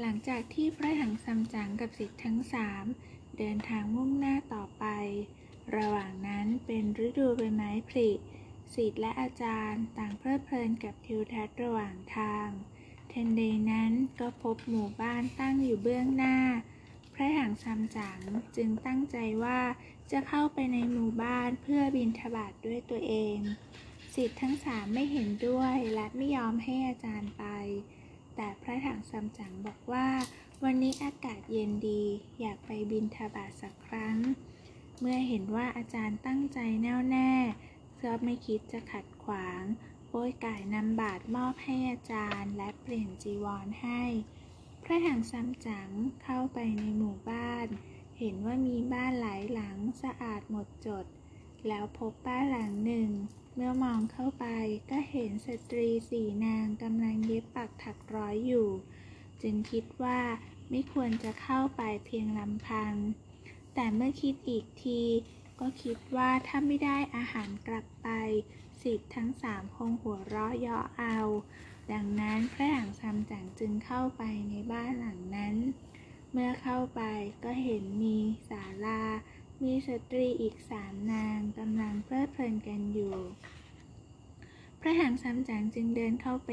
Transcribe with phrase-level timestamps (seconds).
[0.00, 2.84] หลังจากที่พระถังซัมจั๋งกับศิษย์ทั้งสาม
[3.38, 4.84] เดินทางมุ่งหน้าต่อไป
[5.76, 8.10] ระหว่างนั้นเป็นฤดูใบไม้ผลิ
[8.74, 12.48] ศิษย์และอาจารย์ต่างเพลิดเพลินกับทิวทัศน์ระหว่างทาง
[13.08, 16.36] เทนใดนั้นก็พบหมู่บ้านตั้งอยู่เบื้องหน้า
[17.14, 18.20] พระถังซัมจั๋ง
[18.56, 19.60] จึงตั้งใจว่า
[20.10, 23.38] จะเข้าไปในหมู่บ้านเพื่อบินทบาทด้วยตัวเอง
[24.14, 27.44] ศิษย์ทั้งสามไม่เห็นด้วยและไม่ยอมให้อาจารย์ไป
[28.36, 30.08] แต่พระถังซัมจั๋งบอกว่า
[30.64, 32.02] วันนี้อากาศเย็นดี
[32.40, 34.16] อยากไปบินทบาทสักครั้ง
[35.00, 37.32] เมื่อเห็นว่าอาจารย์ตั้งใจแน่วแน่
[38.02, 39.62] ก็ไม่คิดจะขัดขวาง
[40.08, 44.02] โป้ยก่ายนำบาตรมอบให้อาจารย์และเปลี่ยนจีวรให้
[44.84, 45.90] พระถังซัมจั๋ง
[46.22, 47.66] เข้าไปในหมู่บ้าน
[48.18, 51.06] เห็นว่ามีบ้านหลายหลังสะอาดหมดจด
[51.68, 53.10] แล้วพบบ้านหลังหนึ่ง
[53.54, 54.46] เมื่อมองเข้าไป
[54.90, 58.68] ก็เห็นสตรีสี่นางกำลังเย็บปักถักร้อยอยู่
[59.42, 60.20] จึงคิดว่า
[60.70, 62.94] ไม่ควรจะเข้าไปเพียงลำพัง
[63.74, 65.02] แต่เมื่อคิดอีกที
[65.60, 68.08] ก็คิดว่าถ้าไม่ได้อาหารกลับไป
[68.82, 71.18] สิทธิ์ทั้งสามคงหัวเราะเยาะเอา
[71.92, 75.56] ดังนั้นพระหลังซัมจั๋งจึงเข้าไปในบ้านหลังนั้น
[76.32, 77.02] เมื่อเข้าไป
[77.44, 78.16] ก็เห็นมี
[78.48, 79.02] ศาลา
[79.64, 83.16] มีสตรีอีกสามนางกำลังเพลิดเพลินกันอยู่
[84.80, 86.50] พระหังซัมจังจึงเดินเข้าไป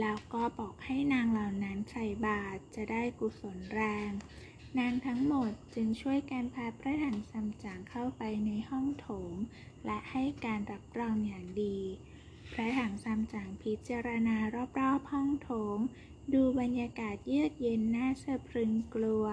[0.00, 4.10] แล้วก็บอกให้นางเหล่านั้นใส่บาตรจะได้กุศลแรง
[4.78, 9.34] นางทั้งหมดจึงช่วยกันพาพระหังซัมจังเข้าไปในห้องโถง
[9.86, 11.78] และให้การรับรองอย่างดี
[12.52, 14.36] พระถังซัมจังพิจารณา
[14.78, 15.78] รอบๆห้องโถง
[16.34, 19.26] ดูบรรยากาศเยือกเย็นน่าสะพรึงกลัว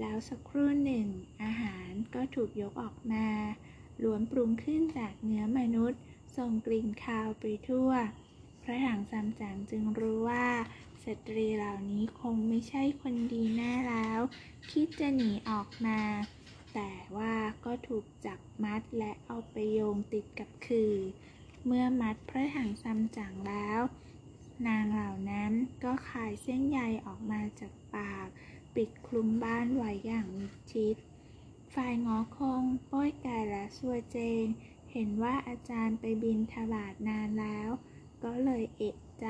[0.00, 1.06] แล้วสักครู่หนึ่ง
[1.42, 3.26] อาหารก็ถูกยกออกมา
[4.02, 6.00] ล้วนปรุงขึ้นจากเนื้อมนุษย์
[6.36, 7.90] ส่งกลิ่นคาวไปทั่ว
[8.62, 10.48] พระถังซัมจั๋งจึงรู้ว่า
[11.04, 14.20] สตรีเหล่านี้คงไม่ใช่คนดีแน่แล้ว
[14.70, 16.00] คิดจะหนีออกมา
[16.74, 20.94] แต่ว่าก็ถูกจับมัดและเอาไปโยงติดกับคือ
[21.66, 23.80] เมื่อมัดพระถังซัมจั๋งแล้ว
[24.66, 25.52] นางเหล่านั้น
[25.84, 28.28] ก็ขายเส้นใยออกมาจากปาก
[28.76, 30.96] ปิดคลุมบ้านไว้อย่างมิดชิด
[31.74, 34.44] ฝ่ายงอคงป้อยกายและสัวเจง
[34.92, 37.68] เห็นว่าอาจารย์ไปบินทบาทนานแล้ว
[38.24, 39.26] ก็เลยเอกใจ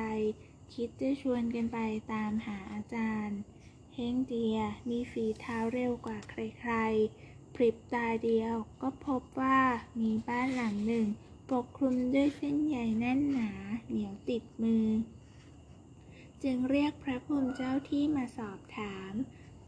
[0.74, 1.78] คิดจะชวนกันไป
[2.12, 3.38] ตามหาอาจารย์
[3.94, 4.58] เฮงเจีย
[4.88, 9.60] มีฝีเท้าเร็วกว่าใครๆ พริบตาเดียวก็พบว่า
[10.00, 11.06] มีบ้านหลังหนึ่ง
[11.50, 13.50] ปกคลุมด้วยเส้นใยแน่นหนา
[13.88, 14.86] เหนียวติดมือ
[16.42, 19.12] จึงเรียกพระภูมิเจ้าที่มาสอบถาม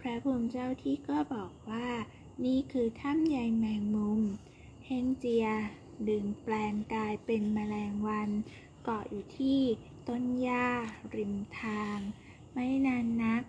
[0.01, 1.89] พระภูมิเจ้าที่ก็บอกว่า
[2.45, 4.21] นี่คือถ้ำใยแมงมุม
[4.87, 5.47] เฮงเจีย
[6.09, 8.31] ดึงแปลงกายเป็นแมลงวัน
[8.83, 9.61] เกาะอยู่ที่
[10.09, 10.69] ต้นหญ้า
[11.15, 11.99] ริมทาง
[12.53, 13.43] ไม่นานนัก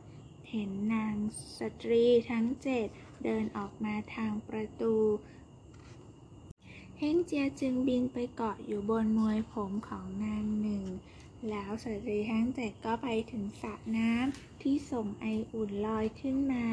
[0.50, 1.16] เห็นนาง
[1.58, 2.88] สตรีทั้งเจ็ด
[3.24, 4.96] เดินออกมาทางประตู
[7.00, 10.84] เฮงเจียจึงบินไปเกาะอยู่บนมวยผมของนางหนึ่ง
[11.52, 16.68] แล้วสตรีทั้งเจ็ดก็ไปถึงสระน้ำที่ส่งไออุ่นลอยขึ้นมา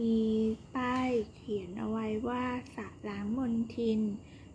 [0.00, 0.20] มี
[0.76, 2.44] ป้ายเขียนเอาไว้ว่า
[2.74, 4.00] สระล้างมลทิน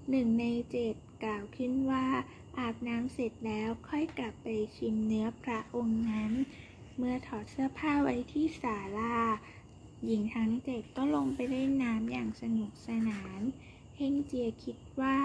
[0.09, 2.05] หนึ่งในเจ็ดกล่าวขึ้นว่า
[2.57, 6.31] อาบน้ำเสร็จแล้วค่อยกลับไปชิมเนื้อพระองค์นั้น
[6.97, 9.19] เมื่อถอดเสื้อผ้าไว้ที่ศาลา
[10.05, 13.41] หญิงทั้งเจ็ดก็ลงไปเล่นน้ำอย่างสนุกสนาน
[13.95, 15.17] เฮงเจียคิดว่า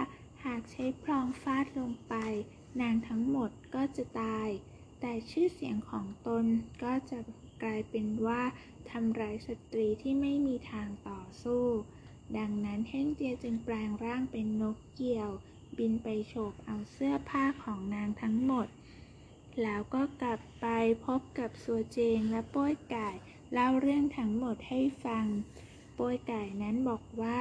[0.44, 2.14] หากใช้พลองฟาดลงไป
[2.80, 4.48] นางทั้งหมด ก็จะตาย
[5.00, 6.44] แต่ชื่อเสียงของตน
[6.82, 7.18] ก็จะ
[7.62, 8.42] กลายเป็นว่า
[8.90, 11.64] ทำร้ายสตรีที่ไม่มีทางต่อสู้
[12.38, 15.30] ดังนั้นเฮงเจียจึงแปลงร่างเป็นนกเหยี่ยว
[15.78, 18.68] บินไปโฉบเอาเสื้อผ้าของนางทั้งหมด
[19.62, 20.66] แล้วก็กลับไป
[21.06, 23.08] พบกับสัวเจงและป้ยไก่
[23.52, 25.26] เล่าเรื่องทั้งหมดให้ฟัง
[25.98, 27.40] ป้ยไก่นั้นบอกว่า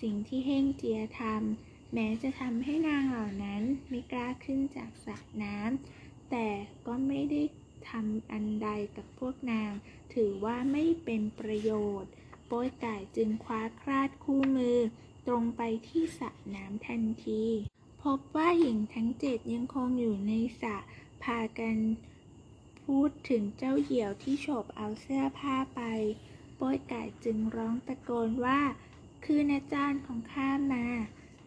[0.00, 6.48] สิ่งที่เฮงเจียทำ แม้จะทำให้นางเหล่านั้นไม่กล้าขึ้นจากสระน้ำแต่
[6.86, 7.42] ก็ไม่ได้
[7.88, 9.72] ทำอันใดกับพวกนาง
[10.14, 12.10] ถือว่าไม่เป็นประโยชน์
[12.46, 14.78] โป้ยไก่จึงคว้าคราดคู่มือ
[15.26, 17.42] ตรงไปที่สระน้ำทันที
[18.02, 20.76] พบว่าหญิงทั้งเจ็ดยังคงอยู่ในสระ
[21.22, 21.76] พากัน
[22.84, 25.80] พูดถึงเจ้าเหี่ยวที่โฉบเอาเสื้อผ้าไป
[26.56, 28.60] โป้ยไก่จึงร้องตะโกนว่า
[29.24, 30.86] คืออาจารย์ของข้ามา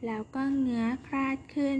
[0.05, 1.79] แล้วก็เงื้อคลาดขึ้น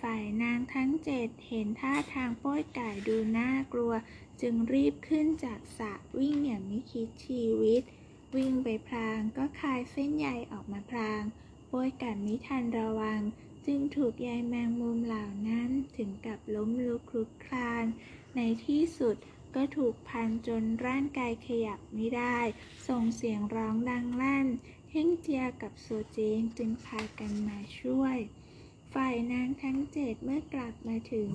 [0.00, 3.92] ฝ่ายนางทั้งเจ็ดเห็นท่าทางโป้ยไก่ดูน่ากลัว
[4.40, 7.82] จึงรีบขึ้นจากสระวิ่งอย่างไม่คิดชีวิต
[8.36, 11.22] วิ่งไปพลางก็คายเส้นใยออกมาพลาง
[11.68, 13.20] โป้ยไก่ไม่ทันระวัง
[13.66, 17.84] จึงถูกใยแมงมุมเหล่านั้นถึงกับล้มลุกคลุกคลาน
[18.36, 19.16] ในที่สุด
[19.54, 22.38] ก็ถูกพันจนร่างกายขยับไม่ได้
[22.88, 24.46] ส่งเสียงร้องดังลั่น
[24.92, 28.16] เฮ่งเจียกับโซเจงจึงพากันมาช่วย
[28.94, 31.30] ฝ่ายนางทั้งเจ็ดเมื่อกลับมาถึง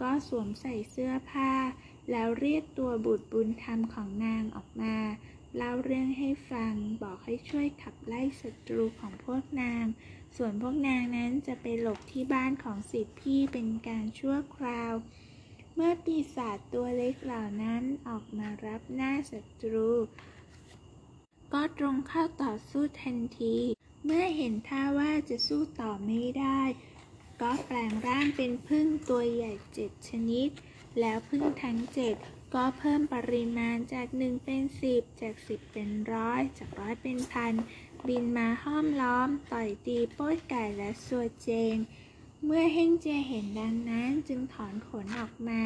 [0.00, 1.52] ก็สวมใส่เสื้อผ้า
[2.10, 4.96] แล้วเรียกตัวบุตรบุญธรรมของนางออกมา
[5.56, 9.84] เล่าเรื่องให้ฟังบอกให้ช่วยขับไล่ศัตรูของพวกนาง
[10.36, 14.92] ส่วนพวกนางนั้นจะไปหลบที่บ้านของสิทธิพี่เป็นการชั่วคราว
[15.74, 19.90] เมื่อปีศาจตัวเล็กเหล่านั้นออกมารับหน้าศัตรู
[21.52, 23.56] ก็ตรงเข้าต่อสู้ทันที
[24.04, 26.60] เมื่อเห็นท่าว่าจะสู้ต่อไม่ได้
[27.40, 30.48] ก็แปลงร่างเป็นพึ่งตัวใหญ่เจ็ดชนิด
[31.00, 32.14] แล้วพึ่งทั้งเจ็ด
[32.54, 37.54] ก็เพิ่มปริมาณจากหนึ่งเป็นสิบจากสิบเป็นร้อยจากร้อยเป็นพัน
[38.06, 41.76] บินมาห้อมล้อม ต่อยตีโป้ยไก่และสัวเจง
[42.44, 45.62] เมื่อเฮงเจียเห็นดังนั้นจึงถอนขนออกมา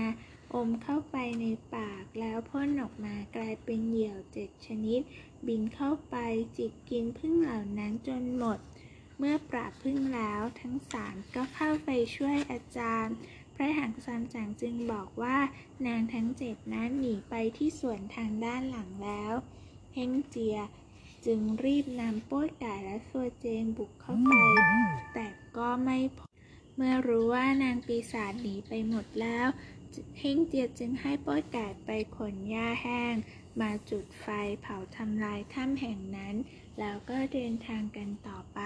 [0.56, 5.00] อมเข้าไปในปากแล้วพ่นออกมากลายเป็นเหยี่ยวเจ็ดชนิด
[5.46, 6.16] บินเข้าไป
[6.56, 8.58] จิกกินพึ่งเหล่านั้นจนหมด
[9.18, 13.16] เมื่อปราบพึ่งแล้วทั้งสามก็เข้าไปช่วยอาจารย์
[13.54, 15.38] พระหังซัมจังจึงบอกว่า
[15.86, 19.32] นางทั้งเจ็ดนั้นหนีไปที่สวนทางด้านหลังแล้ว
[19.94, 20.58] เฮงเจีย
[21.26, 24.32] จึงรีบนำโป้ยไก่และสัวเจงบุกเข้าไป
[25.14, 25.26] แต่
[25.56, 26.20] ก็ไม่พ
[26.76, 29.48] เมื่อรู้ว่านางปีศาจหนีไปหมดแล้ว
[30.18, 33.14] เฮงเจียจึงให้โป้ยไก่ไปขนหญ้าแห้ง
[33.60, 34.26] มาจุดไฟ
[34.60, 36.34] เผาทำลายถ้ำแห่งนั้น
[36.78, 38.60] แล้วก็เดินทางกันต่อไป